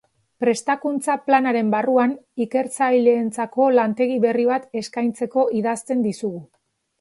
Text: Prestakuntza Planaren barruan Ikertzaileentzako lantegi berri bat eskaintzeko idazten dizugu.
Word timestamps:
Prestakuntza 0.43 1.17
Planaren 1.25 1.67
barruan 1.73 2.15
Ikertzaileentzako 2.45 3.67
lantegi 3.81 4.17
berri 4.25 4.47
bat 4.53 4.67
eskaintzeko 4.83 5.45
idazten 5.61 6.03
dizugu. 6.09 6.43